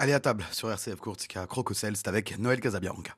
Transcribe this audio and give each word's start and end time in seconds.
Allez 0.00 0.12
à 0.12 0.18
table 0.18 0.44
sur 0.50 0.68
RCF 0.72 0.96
Courtica 0.96 1.46
Crococel, 1.46 1.96
c'est 1.96 2.08
avec 2.08 2.36
Noël 2.40 2.60
Casabianca. 2.60 3.14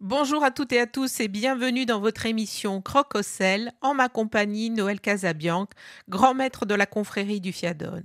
Bonjour 0.00 0.42
à 0.42 0.50
toutes 0.50 0.72
et 0.72 0.80
à 0.80 0.88
tous 0.88 1.20
et 1.20 1.28
bienvenue 1.28 1.86
dans 1.86 2.00
votre 2.00 2.26
émission 2.26 2.82
Crococel 2.82 3.70
en 3.80 3.94
ma 3.94 4.08
compagnie 4.08 4.70
Noël 4.70 5.00
Casabianca, 5.00 5.76
grand 6.08 6.34
maître 6.34 6.66
de 6.66 6.74
la 6.74 6.86
confrérie 6.86 7.40
du 7.40 7.52
Fiadon. 7.52 8.02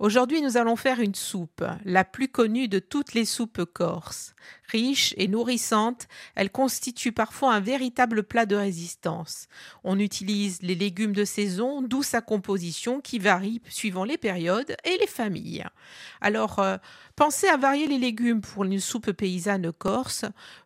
Aujourd'hui, 0.00 0.40
nous 0.40 0.56
allons 0.56 0.76
faire 0.76 1.00
une 1.00 1.14
soupe, 1.14 1.62
la 1.84 2.04
plus 2.04 2.28
connue 2.28 2.68
de 2.68 2.78
toutes 2.78 3.12
les 3.12 3.26
soupes 3.26 3.66
corses. 3.66 4.34
Riche 4.70 5.14
et 5.16 5.26
nourrissante, 5.26 6.06
elle 6.34 6.50
constitue 6.50 7.12
parfois 7.12 7.54
un 7.54 7.60
véritable 7.60 8.22
plat 8.22 8.46
de 8.46 8.56
résistance. 8.56 9.48
On 9.84 9.98
utilise 9.98 10.62
les 10.62 10.74
légumes 10.74 11.12
de 11.12 11.24
saison, 11.24 11.82
d'où 11.82 12.02
sa 12.02 12.20
composition 12.20 13.00
qui 13.00 13.18
varie 13.18 13.60
suivant 13.68 14.04
les 14.04 14.18
périodes 14.18 14.76
et 14.84 14.96
les 14.98 15.06
familles. 15.06 15.64
Alors, 16.20 16.58
euh, 16.60 16.76
pensez 17.16 17.48
à 17.48 17.56
varier 17.56 17.86
les 17.86 17.98
légumes 17.98 18.40
pour 18.40 18.64
une 18.64 18.80
soupe 18.80 19.12
paysanne 19.12 19.72
corse. 19.72 20.24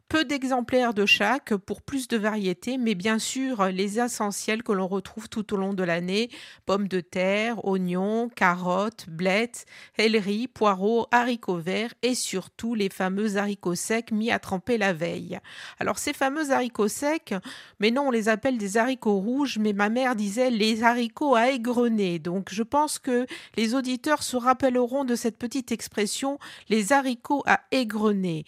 Peu 0.08 0.24
d'exemplaires 0.24 0.92
de 0.92 1.06
chaque 1.06 1.56
pour 1.56 1.80
plus 1.80 2.08
de 2.08 2.18
variété, 2.18 2.76
mais 2.76 2.94
bien 2.94 3.18
sûr 3.18 3.66
les 3.68 3.98
essentiels 3.98 4.62
que 4.62 4.72
l'on 4.72 4.86
retrouve 4.86 5.28
tout 5.28 5.54
au 5.54 5.56
long 5.56 5.72
de 5.72 5.82
l'année 5.82 6.28
pommes 6.66 6.88
de 6.88 7.00
terre, 7.00 7.64
oignons, 7.64 8.28
carottes, 8.28 9.06
blettes, 9.08 9.64
aileries, 9.96 10.46
poireaux, 10.46 11.06
haricots 11.10 11.56
verts 11.56 11.94
et 12.02 12.14
surtout 12.14 12.74
les 12.74 12.90
fameux 12.90 13.38
haricots 13.38 13.74
secs 13.74 13.93
mis 14.12 14.30
à 14.30 14.38
tremper 14.38 14.78
la 14.78 14.92
veille. 14.92 15.38
Alors 15.78 15.98
ces 15.98 16.12
fameux 16.12 16.50
haricots 16.50 16.88
secs, 16.88 17.34
mais 17.80 17.90
non, 17.90 18.08
on 18.08 18.10
les 18.10 18.28
appelle 18.28 18.58
des 18.58 18.76
haricots 18.76 19.18
rouges, 19.18 19.58
mais 19.58 19.72
ma 19.72 19.88
mère 19.88 20.16
disait 20.16 20.50
les 20.50 20.82
haricots 20.82 21.34
à 21.34 21.50
égrener. 21.50 22.18
Donc 22.18 22.48
je 22.50 22.62
pense 22.62 22.98
que 22.98 23.26
les 23.56 23.74
auditeurs 23.74 24.22
se 24.22 24.36
rappelleront 24.36 25.04
de 25.04 25.14
cette 25.14 25.38
petite 25.38 25.72
expression 25.72 26.38
les 26.68 26.92
haricots 26.92 27.42
à 27.46 27.60
égrener. 27.70 28.44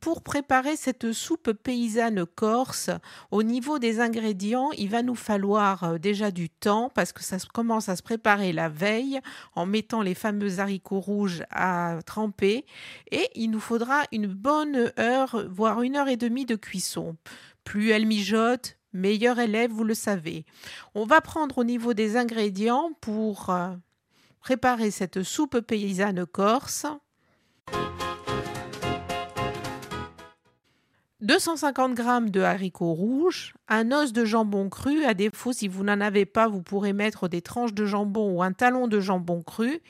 Pour 0.00 0.22
préparer 0.22 0.76
cette 0.76 1.12
soupe 1.12 1.52
paysanne 1.52 2.24
corse, 2.24 2.90
au 3.30 3.42
niveau 3.42 3.78
des 3.78 4.00
ingrédients, 4.00 4.70
il 4.78 4.88
va 4.88 5.02
nous 5.02 5.14
falloir 5.14 5.84
euh, 5.84 5.98
déjà 5.98 6.30
du 6.30 6.48
temps 6.48 6.90
parce 6.94 7.12
que 7.12 7.22
ça 7.22 7.36
commence 7.52 7.88
à 7.88 7.96
se 7.96 8.02
préparer 8.02 8.52
la 8.52 8.68
veille 8.68 9.20
en 9.54 9.66
mettant 9.66 10.02
les 10.02 10.14
fameux 10.14 10.58
haricots 10.58 11.00
rouges 11.00 11.44
à 11.50 11.98
tremper 12.06 12.64
et 13.10 13.28
il 13.34 13.50
nous 13.50 13.60
faudra 13.60 14.02
une 14.12 14.26
bonne 14.26 14.83
heure, 14.98 15.44
voire 15.48 15.82
une 15.82 15.96
heure 15.96 16.08
et 16.08 16.16
demie 16.16 16.46
de 16.46 16.56
cuisson. 16.56 17.16
Plus 17.64 17.90
elle 17.90 18.06
mijote, 18.06 18.76
meilleur 18.92 19.38
élève, 19.38 19.70
vous 19.70 19.84
le 19.84 19.94
savez. 19.94 20.44
On 20.94 21.04
va 21.04 21.20
prendre 21.20 21.58
au 21.58 21.64
niveau 21.64 21.94
des 21.94 22.16
ingrédients 22.16 22.90
pour 23.00 23.50
euh, 23.50 23.74
préparer 24.40 24.90
cette 24.90 25.22
soupe 25.22 25.60
paysanne 25.60 26.26
corse. 26.26 26.86
250 31.20 31.96
g 31.96 32.30
de 32.30 32.40
haricots 32.40 32.92
rouges, 32.92 33.54
un 33.68 33.92
os 33.92 34.12
de 34.12 34.24
jambon 34.24 34.68
cru, 34.68 35.04
à 35.04 35.14
défaut 35.14 35.52
si 35.52 35.68
vous 35.68 35.84
n'en 35.84 36.00
avez 36.00 36.26
pas, 36.26 36.48
vous 36.48 36.60
pourrez 36.60 36.92
mettre 36.92 37.28
des 37.28 37.40
tranches 37.40 37.72
de 37.72 37.86
jambon 37.86 38.32
ou 38.32 38.42
un 38.42 38.52
talon 38.52 38.88
de 38.88 38.98
jambon 38.98 39.42
cru, 39.42 39.80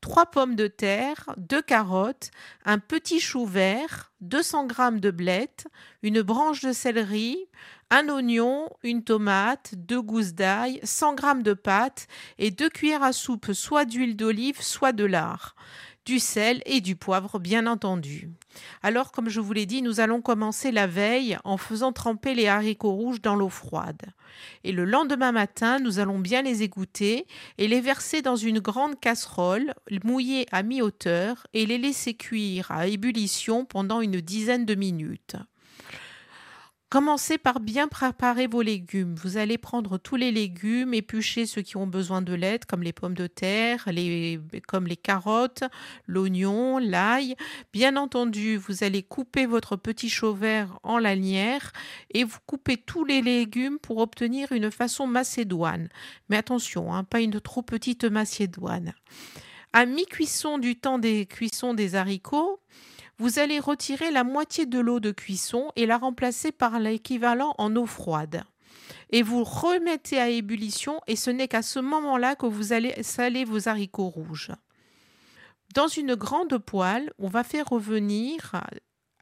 3 0.00 0.26
pommes 0.26 0.54
de 0.54 0.68
terre, 0.68 1.34
2 1.36 1.60
carottes, 1.60 2.30
un 2.64 2.78
petit 2.78 3.20
chou 3.20 3.44
vert, 3.44 4.10
200 4.22 4.68
g 4.68 5.00
de 5.00 5.10
blettes, 5.10 5.66
une 6.02 6.22
branche 6.22 6.62
de 6.62 6.72
céleri, 6.72 7.46
un 7.90 8.08
oignon, 8.08 8.70
une 8.82 9.04
tomate, 9.04 9.74
deux 9.76 10.00
gousses 10.00 10.32
d'ail, 10.32 10.80
100 10.82 11.16
g 11.18 11.42
de 11.42 11.52
pâte 11.52 12.06
et 12.38 12.50
deux 12.50 12.70
cuillères 12.70 13.02
à 13.02 13.12
soupe 13.12 13.52
soit 13.52 13.84
d'huile 13.84 14.16
d'olive, 14.16 14.62
soit 14.62 14.92
de 14.92 15.04
lard 15.04 15.54
du 16.06 16.18
sel 16.18 16.62
et 16.66 16.80
du 16.80 16.96
poivre, 16.96 17.38
bien 17.38 17.66
entendu. 17.66 18.30
Alors, 18.82 19.12
comme 19.12 19.28
je 19.28 19.40
vous 19.40 19.52
l'ai 19.52 19.66
dit, 19.66 19.82
nous 19.82 20.00
allons 20.00 20.20
commencer 20.20 20.72
la 20.72 20.86
veille 20.86 21.38
en 21.44 21.56
faisant 21.56 21.92
tremper 21.92 22.34
les 22.34 22.48
haricots 22.48 22.92
rouges 22.92 23.20
dans 23.20 23.36
l'eau 23.36 23.48
froide. 23.48 24.02
Et 24.64 24.72
le 24.72 24.84
lendemain 24.84 25.32
matin, 25.32 25.78
nous 25.78 25.98
allons 25.98 26.18
bien 26.18 26.42
les 26.42 26.62
égoutter 26.62 27.26
et 27.58 27.68
les 27.68 27.80
verser 27.80 28.22
dans 28.22 28.36
une 28.36 28.60
grande 28.60 28.98
casserole 28.98 29.74
mouillée 30.04 30.46
à 30.52 30.62
mi-hauteur 30.62 31.46
et 31.52 31.66
les 31.66 31.78
laisser 31.78 32.14
cuire 32.14 32.70
à 32.70 32.86
ébullition 32.86 33.64
pendant 33.64 34.00
une 34.00 34.20
dizaine 34.20 34.64
de 34.64 34.74
minutes. 34.74 35.36
Commencez 36.90 37.38
par 37.38 37.60
bien 37.60 37.86
préparer 37.86 38.48
vos 38.48 38.62
légumes. 38.62 39.14
Vous 39.14 39.36
allez 39.36 39.58
prendre 39.58 39.96
tous 39.96 40.16
les 40.16 40.32
légumes, 40.32 40.92
éplucher 40.92 41.46
ceux 41.46 41.62
qui 41.62 41.76
ont 41.76 41.86
besoin 41.86 42.20
de 42.20 42.34
l'aide, 42.34 42.64
comme 42.64 42.82
les 42.82 42.92
pommes 42.92 43.14
de 43.14 43.28
terre, 43.28 43.84
les, 43.92 44.40
comme 44.66 44.88
les 44.88 44.96
carottes, 44.96 45.62
l'oignon, 46.08 46.78
l'ail. 46.78 47.36
Bien 47.72 47.96
entendu, 47.96 48.56
vous 48.56 48.82
allez 48.82 49.04
couper 49.04 49.46
votre 49.46 49.76
petit 49.76 50.10
chau 50.10 50.34
vert 50.34 50.80
en 50.82 50.98
lanière 50.98 51.72
et 52.12 52.24
vous 52.24 52.40
coupez 52.44 52.76
tous 52.76 53.04
les 53.04 53.22
légumes 53.22 53.78
pour 53.78 53.98
obtenir 53.98 54.50
une 54.50 54.72
façon 54.72 55.06
macédoine. 55.06 55.90
Mais 56.28 56.38
attention, 56.38 56.92
hein, 56.92 57.04
pas 57.04 57.20
une 57.20 57.40
trop 57.40 57.62
petite 57.62 58.02
macédoine. 58.02 58.94
À 59.72 59.86
mi-cuisson 59.86 60.58
du 60.58 60.74
temps 60.74 60.98
des 60.98 61.26
cuissons 61.26 61.72
des 61.72 61.94
haricots, 61.94 62.60
vous 63.20 63.38
allez 63.38 63.60
retirer 63.60 64.10
la 64.10 64.24
moitié 64.24 64.64
de 64.64 64.78
l'eau 64.78 64.98
de 64.98 65.10
cuisson 65.10 65.70
et 65.76 65.84
la 65.84 65.98
remplacer 65.98 66.52
par 66.52 66.80
l'équivalent 66.80 67.54
en 67.58 67.76
eau 67.76 67.84
froide. 67.84 68.44
Et 69.10 69.22
vous 69.22 69.44
remettez 69.44 70.18
à 70.18 70.30
ébullition 70.30 71.02
et 71.06 71.16
ce 71.16 71.28
n'est 71.28 71.46
qu'à 71.46 71.60
ce 71.60 71.80
moment-là 71.80 72.34
que 72.34 72.46
vous 72.46 72.72
allez 72.72 73.02
saler 73.02 73.44
vos 73.44 73.68
haricots 73.68 74.08
rouges. 74.08 74.52
Dans 75.74 75.86
une 75.86 76.14
grande 76.14 76.56
poêle, 76.56 77.12
on 77.18 77.28
va 77.28 77.44
faire 77.44 77.66
revenir 77.68 78.58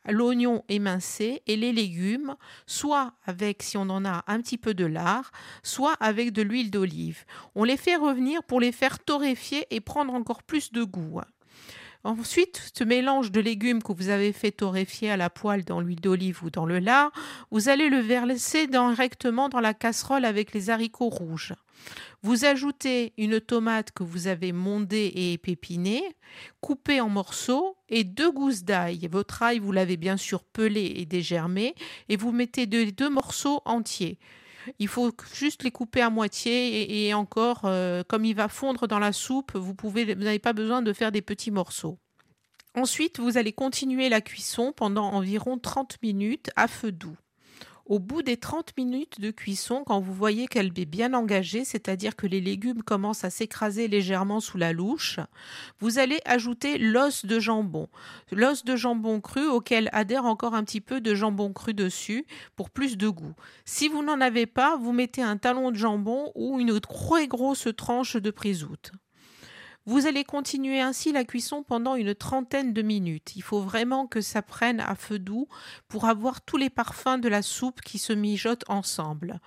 l'oignon 0.08 0.62
émincé 0.68 1.42
et 1.48 1.56
les 1.56 1.72
légumes, 1.72 2.36
soit 2.66 3.14
avec, 3.26 3.64
si 3.64 3.76
on 3.76 3.90
en 3.90 4.04
a, 4.04 4.22
un 4.28 4.40
petit 4.40 4.58
peu 4.58 4.74
de 4.74 4.86
lard, 4.86 5.32
soit 5.64 5.94
avec 5.94 6.32
de 6.32 6.42
l'huile 6.42 6.70
d'olive. 6.70 7.24
On 7.56 7.64
les 7.64 7.76
fait 7.76 7.96
revenir 7.96 8.44
pour 8.44 8.60
les 8.60 8.72
faire 8.72 9.00
torréfier 9.00 9.66
et 9.74 9.80
prendre 9.80 10.14
encore 10.14 10.44
plus 10.44 10.70
de 10.70 10.84
goût. 10.84 11.20
Ensuite, 12.04 12.70
ce 12.76 12.84
mélange 12.84 13.32
de 13.32 13.40
légumes 13.40 13.82
que 13.82 13.92
vous 13.92 14.08
avez 14.08 14.32
fait 14.32 14.52
torréfier 14.52 15.10
à 15.10 15.16
la 15.16 15.30
poêle 15.30 15.64
dans 15.64 15.80
l'huile 15.80 16.00
d'olive 16.00 16.44
ou 16.44 16.50
dans 16.50 16.64
le 16.64 16.78
lard, 16.78 17.10
vous 17.50 17.68
allez 17.68 17.88
le 17.88 17.98
verser 17.98 18.66
directement 18.66 19.48
dans 19.48 19.60
la 19.60 19.74
casserole 19.74 20.24
avec 20.24 20.52
les 20.52 20.70
haricots 20.70 21.08
rouges. 21.08 21.54
Vous 22.22 22.44
ajoutez 22.44 23.12
une 23.18 23.40
tomate 23.40 23.92
que 23.92 24.02
vous 24.02 24.26
avez 24.26 24.52
mondée 24.52 25.06
et 25.06 25.32
épépinée, 25.32 26.02
coupée 26.60 27.00
en 27.00 27.08
morceaux, 27.08 27.76
et 27.88 28.04
deux 28.04 28.30
gousses 28.30 28.64
d'ail. 28.64 29.08
Votre 29.10 29.42
ail, 29.42 29.58
vous 29.58 29.72
l'avez 29.72 29.96
bien 29.96 30.16
sûr 30.16 30.44
pelé 30.44 30.94
et 30.96 31.06
dégermé, 31.06 31.74
et 32.08 32.16
vous 32.16 32.32
mettez 32.32 32.66
deux, 32.66 32.90
deux 32.92 33.10
morceaux 33.10 33.62
entiers. 33.64 34.18
Il 34.78 34.88
faut 34.88 35.12
juste 35.34 35.62
les 35.62 35.70
couper 35.70 36.00
à 36.00 36.10
moitié 36.10 37.06
et, 37.06 37.14
encore, 37.14 37.62
euh, 37.64 38.02
comme 38.06 38.24
il 38.24 38.34
va 38.34 38.48
fondre 38.48 38.86
dans 38.86 38.98
la 38.98 39.12
soupe, 39.12 39.56
vous 39.56 39.74
n'avez 39.84 40.38
pas 40.38 40.52
besoin 40.52 40.82
de 40.82 40.92
faire 40.92 41.12
des 41.12 41.22
petits 41.22 41.50
morceaux. 41.50 41.98
Ensuite, 42.74 43.18
vous 43.18 43.38
allez 43.38 43.52
continuer 43.52 44.08
la 44.08 44.20
cuisson 44.20 44.72
pendant 44.76 45.10
environ 45.10 45.58
30 45.58 46.00
minutes 46.02 46.50
à 46.56 46.68
feu 46.68 46.92
doux. 46.92 47.16
Au 47.88 47.98
bout 47.98 48.20
des 48.20 48.36
30 48.36 48.76
minutes 48.76 49.18
de 49.18 49.30
cuisson, 49.30 49.82
quand 49.86 49.98
vous 49.98 50.12
voyez 50.12 50.46
qu'elle 50.46 50.78
est 50.78 50.84
bien 50.84 51.14
engagée, 51.14 51.64
c'est-à-dire 51.64 52.16
que 52.16 52.26
les 52.26 52.42
légumes 52.42 52.82
commencent 52.82 53.24
à 53.24 53.30
s'écraser 53.30 53.88
légèrement 53.88 54.40
sous 54.40 54.58
la 54.58 54.74
louche, 54.74 55.20
vous 55.80 55.98
allez 55.98 56.20
ajouter 56.26 56.76
l'os 56.76 57.24
de 57.24 57.40
jambon. 57.40 57.88
L'os 58.30 58.62
de 58.62 58.76
jambon 58.76 59.22
cru 59.22 59.48
auquel 59.48 59.88
adhère 59.92 60.26
encore 60.26 60.54
un 60.54 60.64
petit 60.64 60.82
peu 60.82 61.00
de 61.00 61.14
jambon 61.14 61.54
cru 61.54 61.72
dessus 61.72 62.26
pour 62.56 62.68
plus 62.68 62.98
de 62.98 63.08
goût. 63.08 63.34
Si 63.64 63.88
vous 63.88 64.02
n'en 64.02 64.20
avez 64.20 64.44
pas, 64.44 64.76
vous 64.76 64.92
mettez 64.92 65.22
un 65.22 65.38
talon 65.38 65.70
de 65.70 65.76
jambon 65.76 66.30
ou 66.34 66.60
une 66.60 66.78
très 66.80 67.26
grosse 67.26 67.68
tranche 67.74 68.16
de 68.16 68.30
prisoute. 68.30 68.92
Vous 69.90 70.06
allez 70.06 70.22
continuer 70.22 70.82
ainsi 70.82 71.12
la 71.12 71.24
cuisson 71.24 71.62
pendant 71.62 71.94
une 71.94 72.14
trentaine 72.14 72.74
de 72.74 72.82
minutes. 72.82 73.36
Il 73.36 73.42
faut 73.42 73.62
vraiment 73.62 74.06
que 74.06 74.20
ça 74.20 74.42
prenne 74.42 74.80
à 74.80 74.94
feu 74.94 75.18
doux 75.18 75.48
pour 75.88 76.04
avoir 76.04 76.42
tous 76.42 76.58
les 76.58 76.68
parfums 76.68 77.18
de 77.18 77.28
la 77.30 77.40
soupe 77.40 77.80
qui 77.80 77.96
se 77.96 78.12
mijotent 78.12 78.68
ensemble. 78.68 79.40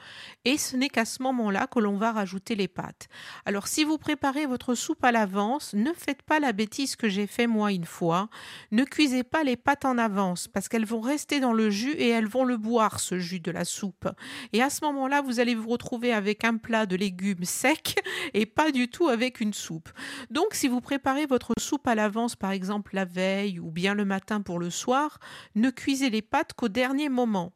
Et 0.43 0.57
ce 0.57 0.75
n'est 0.75 0.89
qu'à 0.89 1.05
ce 1.05 1.21
moment-là 1.21 1.67
que 1.67 1.77
l'on 1.77 1.95
va 1.95 2.11
rajouter 2.11 2.55
les 2.55 2.67
pâtes. 2.67 3.07
Alors 3.45 3.67
si 3.67 3.83
vous 3.83 3.99
préparez 3.99 4.47
votre 4.47 4.73
soupe 4.73 5.03
à 5.03 5.11
l'avance, 5.11 5.75
ne 5.75 5.93
faites 5.93 6.23
pas 6.23 6.39
la 6.39 6.53
bêtise 6.53 6.95
que 6.95 7.07
j'ai 7.07 7.27
fait 7.27 7.45
moi 7.45 7.71
une 7.71 7.85
fois. 7.85 8.27
Ne 8.71 8.83
cuisez 8.83 9.23
pas 9.23 9.43
les 9.43 9.57
pâtes 9.57 9.85
en 9.85 9.99
avance 9.99 10.47
parce 10.47 10.67
qu'elles 10.69 10.87
vont 10.87 11.01
rester 11.01 11.39
dans 11.39 11.53
le 11.53 11.69
jus 11.69 11.93
et 11.93 12.09
elles 12.09 12.27
vont 12.27 12.45
le 12.45 12.57
boire 12.57 12.99
ce 12.99 13.19
jus 13.19 13.41
de 13.41 13.51
la 13.51 13.63
soupe. 13.63 14.09
Et 14.53 14.63
à 14.63 14.71
ce 14.71 14.83
moment-là, 14.85 15.21
vous 15.21 15.39
allez 15.39 15.53
vous 15.53 15.69
retrouver 15.69 16.11
avec 16.11 16.45
un 16.45 16.57
plat 16.57 16.87
de 16.87 16.95
légumes 16.95 17.45
secs 17.45 18.01
et 18.33 18.47
pas 18.47 18.71
du 18.71 18.87
tout 18.87 19.07
avec 19.07 19.39
une 19.39 19.53
soupe. 19.53 19.91
Donc 20.31 20.53
si 20.53 20.69
vous 20.69 20.79
préparez 20.79 21.25
votre 21.25 21.53
soupe 21.59 21.85
à 21.87 21.93
l'avance, 21.93 22.37
par 22.37 22.51
exemple 22.51 22.95
la 22.95 23.03
veille 23.03 23.59
ou 23.59 23.69
bien 23.69 23.93
le 23.93 24.05
matin 24.05 24.39
pour 24.39 24.59
le 24.59 24.69
soir, 24.69 25.19
ne 25.55 25.69
cuisez 25.69 26.09
les 26.09 26.21
pâtes 26.21 26.53
qu'au 26.53 26.69
dernier 26.69 27.09
moment. 27.09 27.51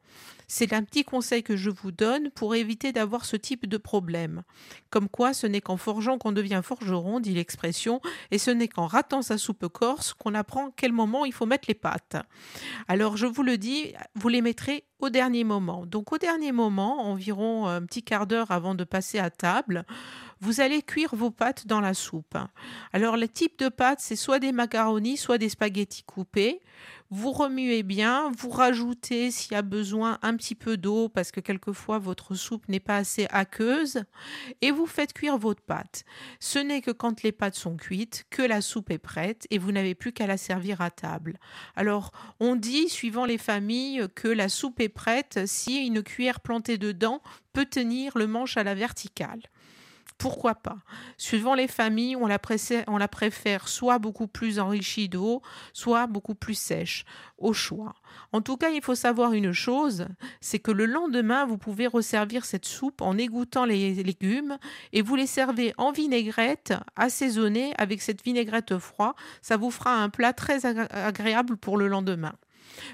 C'est 0.48 0.74
un 0.74 0.84
petit 0.84 1.04
conseil 1.04 1.42
que 1.42 1.56
je 1.56 1.70
vous 1.70 1.92
donne 1.92 2.30
pour 2.32 2.54
éviter 2.54 2.92
d'avoir 2.92 3.26
ce 3.26 3.36
type 3.36 3.66
de 3.66 3.78
problème. 3.78 4.44
Comme 4.90 5.10
quoi, 5.10 5.34
ce 5.34 5.48
n'est 5.48 5.62
qu'en 5.62 5.78
forgeant 5.78 6.18
qu'on 6.18 6.32
devient 6.32 6.62
forgeron, 6.64 7.20
dit 7.20 7.34
l'expression, 7.34 8.00
et 8.32 8.38
ce 8.38 8.52
n'est 8.52 8.68
qu'en 8.68 8.86
ratant 8.86 9.22
sa 9.22 9.38
soupe 9.38 9.68
corse 9.68 10.14
qu'on 10.14 10.36
apprend 10.36 10.72
quel 10.76 10.92
moment 10.92 11.26
il 11.26 11.34
faut 11.34 11.46
mettre 11.46 11.68
les 11.68 11.74
pâtes. 11.74 12.18
Alors, 12.88 13.18
je 13.18 13.26
vous 13.26 13.44
le 13.44 13.58
dis, 13.58 13.94
vous 14.14 14.30
les 14.30 14.42
mettrez 14.42 14.86
au 15.00 15.10
dernier 15.10 15.44
moment. 15.44 15.86
Donc, 15.86 16.14
au 16.14 16.18
dernier 16.18 16.52
moment, 16.52 17.10
environ 17.10 17.68
un 17.68 17.82
petit 17.82 18.04
quart 18.04 18.28
d'heure 18.28 18.52
avant 18.52 18.76
de 18.76 18.84
passer 18.84 19.20
à 19.20 19.30
table, 19.30 19.86
vous 20.46 20.62
allez 20.62 20.84
cuire 20.84 21.16
vos 21.16 21.32
pâtes 21.32 21.66
dans 21.66 21.82
la 21.82 21.96
soupe. 21.96 22.38
Alors, 22.94 23.18
le 23.18 23.28
type 23.28 23.58
de 23.58 23.68
pâtes, 23.68 24.00
c'est 24.00 24.16
soit 24.16 24.38
des 24.38 24.52
macaronis, 24.52 25.18
soit 25.18 25.40
des 25.40 25.50
spaghettis 25.50 26.04
coupés. 26.04 26.62
Vous 27.10 27.32
remuez 27.32 27.82
bien, 27.82 28.32
vous 28.38 28.52
rajoutez 28.52 29.32
s'il 29.32 29.54
y 29.54 29.56
a 29.56 29.64
besoin 29.64 30.20
un 30.22 30.36
petit 30.36 30.54
peu 30.54 30.78
d'eau 30.78 31.10
parce 31.10 31.32
que 31.32 31.40
quelquefois 31.40 31.98
votre 31.98 32.36
soupe 32.36 32.68
n'est 32.70 32.80
pas 32.80 32.98
assez 32.98 33.26
aqueuse 33.32 34.04
et 34.62 34.70
vous 34.70 34.86
faites 34.86 35.14
cuire 35.14 35.40
votre 35.40 35.64
pâte. 35.64 36.04
Ce 36.40 36.60
n'est 36.60 36.82
que 36.82 36.92
quand 36.92 37.24
les 37.24 37.32
pâtes 37.32 37.56
sont 37.56 37.76
cuites 37.76 38.26
que 38.30 38.44
la 38.44 38.62
soupe 38.62 38.92
est 38.92 39.00
prête 39.00 39.48
et 39.50 39.58
vous 39.58 39.72
n'avez 39.72 39.96
plus 39.96 40.14
qu'à 40.14 40.28
la 40.28 40.38
servir 40.38 40.82
à 40.82 40.92
table. 40.92 41.40
Alors, 41.76 42.12
on 42.40 42.56
dit, 42.56 42.88
suivant 42.90 43.26
les 43.26 43.40
familles, 43.40 44.06
que 44.14 44.28
la 44.28 44.50
soupe 44.50 44.80
est 44.80 44.90
prête 44.90 45.40
si 45.48 45.88
une 45.88 46.04
cuillère 46.04 46.40
plantée 46.40 46.78
dedans 46.78 47.22
peut 47.52 47.66
tenir 47.66 48.16
le 48.16 48.28
manche 48.28 48.58
à 48.58 48.64
la 48.64 48.76
verticale. 48.76 49.42
Pourquoi 50.18 50.56
pas 50.56 50.78
Suivant 51.18 51.56
les 51.56 51.68
familles, 51.68 52.16
on 52.16 52.28
la, 52.28 52.40
préfère 52.40 53.68
soit 53.68 54.00
beaucoup 54.00 54.28
plus 54.28 54.60
enrichie 54.60 55.10
d'eau, 55.10 55.42
soit 55.74 56.08
beaucoup 56.08 56.36
plus 56.36 56.56
sèche, 56.56 57.04
au 57.38 57.52
choix. 57.52 57.96
En 58.32 58.42
tout 58.42 58.56
cas, 58.56 58.70
il 58.70 58.82
faut 58.82 58.96
savoir 58.96 59.34
une 59.34 59.52
chose, 59.52 60.08
c'est 60.40 60.60
que 60.60 60.72
le 60.72 60.86
lendemain, 60.86 61.46
vous 61.46 61.58
pouvez 61.58 61.86
resservir 61.86 62.46
cette 62.46 62.66
soupe 62.66 63.02
en 63.02 63.18
égoutant 63.18 63.66
les 63.66 63.94
légumes 64.04 64.58
et 64.94 65.02
vous 65.02 65.16
les 65.16 65.28
servez 65.28 65.74
en 65.78 65.92
vinaigrette, 65.92 66.74
assaisonnée 66.96 67.74
avec 67.78 68.02
cette 68.02 68.24
vinaigrette 68.24 68.78
froide. 68.78 69.14
Ça 69.42 69.58
vous 69.58 69.70
fera 69.70 69.96
un 69.96 70.10
plat 70.10 70.32
très 70.32 70.66
agréable 70.66 71.58
pour 71.58 71.78
le 71.78 71.88
lendemain. 71.88 72.34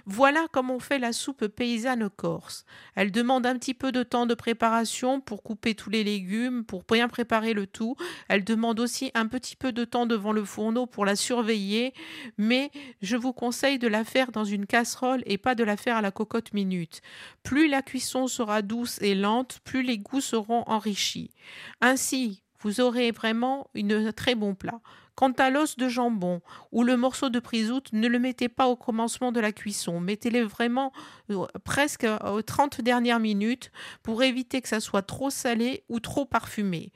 Voilà 0.06 0.48
comment 0.52 0.76
on 0.76 0.80
fait 0.80 1.00
la 1.00 1.14
soupe 1.14 1.48
paysanne 1.48 2.10
corse. 2.10 2.66
Elle 2.96 3.12
demande 3.12 3.46
un 3.46 3.58
petit 3.58 3.74
peu 3.74 3.92
de 3.92 4.04
temps 4.04 4.26
de 4.26 4.34
préparation 4.34 5.22
pour 5.22 5.44
couper 5.44 5.76
tous 5.76 5.90
les 5.90 6.04
légumes, 6.04 6.64
pour 6.66 6.84
bien 6.84 7.08
préparer 7.08 7.54
le 7.54 7.68
tout. 7.68 7.96
Elle 8.28 8.44
demande 8.44 8.80
aussi 8.80 9.12
un 9.14 9.28
petit 9.28 9.56
peu 9.56 9.72
de 9.72 9.86
temps 9.86 10.06
devant 10.06 10.32
le 10.32 10.46
fourneau 10.46 10.86
pour 10.86 11.06
la 11.06 11.16
surveiller, 11.16 11.94
mais 12.38 12.72
je 13.02 13.18
vous 13.18 13.34
conseille 13.34 13.80
de 13.80 13.88
la 13.88 14.04
faire 14.04 14.32
dans 14.32 14.46
une 14.46 14.66
casserole 14.66 15.24
et 15.26 15.38
pas 15.38 15.56
de 15.56 15.64
la 15.64 15.78
faire 15.78 15.98
à 15.98 16.02
la 16.02 16.12
cocotte 16.12 16.54
minute. 16.54 17.02
Plus 17.44 17.68
la 17.68 17.82
cuisson 17.82 18.28
sera 18.28 18.62
douce 18.62 19.02
et 19.02 19.16
lente, 19.16 19.60
plus 19.64 19.84
les 19.84 19.98
goûts 19.98 20.22
seront 20.22 20.64
enrichis. 20.68 21.32
Ainsi, 21.82 22.44
vous 22.62 22.80
aurez 22.80 23.12
vraiment 23.12 23.70
un 23.76 24.12
très 24.12 24.36
bon 24.36 24.56
plat. 24.56 24.80
Quant 25.22 25.34
à 25.34 25.52
l'os 25.52 25.78
de 25.78 25.88
jambon 25.88 26.42
ou 26.72 26.84
le 26.84 26.98
morceau 26.98 27.30
de 27.30 27.40
prisoute, 27.40 27.94
ne 27.94 28.08
le 28.08 28.18
mettez 28.18 28.50
pas 28.50 28.66
au 28.66 28.76
commencement 28.76 29.32
de 29.32 29.40
la 29.40 29.52
cuisson. 29.52 30.00
Mettez-les 30.00 30.42
vraiment 30.42 30.92
euh, 31.30 31.46
presque 31.64 32.08
aux 32.26 32.42
30 32.42 32.82
dernières 32.82 33.20
minutes 33.20 33.72
pour 34.02 34.24
éviter 34.24 34.62
que 34.62 34.68
ça 34.68 34.80
soit 34.80 35.04
trop 35.04 35.30
salé 35.30 35.84
ou 35.90 36.00
trop 36.00 36.26
parfumé. 36.26 36.92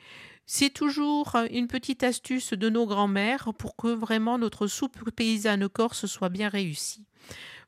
C'est 0.48 0.72
toujours 0.72 1.36
une 1.52 1.68
petite 1.68 2.02
astuce 2.02 2.54
de 2.54 2.68
nos 2.68 2.88
grands-mères 2.88 3.54
pour 3.60 3.76
que 3.76 3.90
vraiment 3.90 4.40
notre 4.40 4.66
soupe 4.66 5.12
paysanne 5.12 5.70
corse 5.70 6.08
soit 6.08 6.30
bien 6.30 6.50
réussie. 6.50 7.06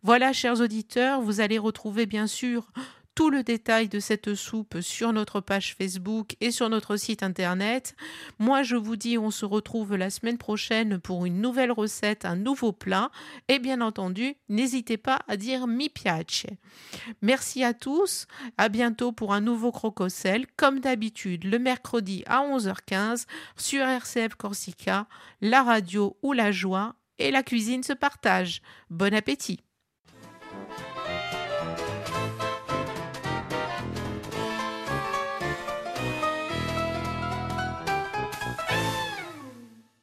Voilà, 0.02 0.34
chers 0.34 0.60
auditeurs, 0.60 1.22
vous 1.22 1.40
allez 1.40 1.60
retrouver 1.60 2.08
bien 2.08 2.26
sûr 2.26 2.72
tout 3.18 3.32
le 3.32 3.42
détail 3.42 3.90
de 3.90 4.00
cette 4.00 4.36
soupe 4.36 4.80
sur 4.80 5.12
notre 5.12 5.42
page 5.42 5.74
Facebook 5.74 6.36
et 6.40 6.52
sur 6.52 6.70
notre 6.70 6.98
site 6.98 7.24
internet. 7.24 7.96
Moi, 8.38 8.62
je 8.62 8.76
vous 8.76 8.96
dis, 8.96 9.18
on 9.18 9.32
se 9.32 9.44
retrouve 9.44 9.96
la 9.96 10.12
semaine 10.12 10.38
prochaine 10.38 11.00
pour 11.00 11.26
une 11.26 11.42
nouvelle 11.42 11.72
recette, 11.72 12.26
un 12.26 12.36
nouveau 12.36 12.74
plat. 12.74 13.10
Et 13.48 13.58
bien 13.58 13.82
entendu, 13.82 14.36
n'hésitez 14.50 14.98
pas 14.98 15.22
à 15.28 15.36
dire 15.36 15.66
mi 15.66 15.90
piace. 15.90 16.46
Merci 17.24 17.64
à 17.64 17.74
tous. 17.74 18.28
À 18.56 18.70
bientôt 18.70 19.12
pour 19.12 19.34
un 19.34 19.42
nouveau 19.42 19.72
crococel, 19.72 20.46
comme 20.56 20.80
d'habitude, 20.80 21.44
le 21.44 21.58
mercredi 21.58 22.24
à 22.28 22.44
11h15 22.44 23.26
sur 23.56 23.82
RCF 23.82 24.36
Corsica, 24.36 25.08
la 25.42 25.64
radio 25.64 26.16
ou 26.22 26.34
la 26.34 26.52
joie 26.52 26.94
et 27.18 27.32
la 27.32 27.42
cuisine 27.42 27.82
se 27.82 27.94
partage. 27.94 28.62
Bon 28.92 29.12
appétit! 29.12 29.67